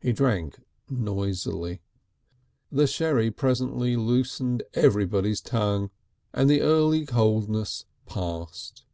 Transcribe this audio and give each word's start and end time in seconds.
He 0.00 0.14
drank 0.14 0.58
noisily. 0.88 1.82
The 2.72 2.86
sherry 2.86 3.30
presently 3.30 3.94
loosened 3.94 4.62
everybody's 4.72 5.42
tongue, 5.42 5.90
and 6.32 6.48
the 6.48 6.62
early 6.62 7.04
coldness 7.04 7.84
passed. 8.06 8.86